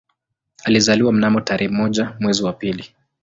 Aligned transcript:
Alizaliwa 0.65 1.13
mnamo 1.13 1.41
tarehe 1.41 1.71
moja 1.71 2.13
mwezi 2.19 2.43
wa 2.43 2.53
pili 2.53 2.85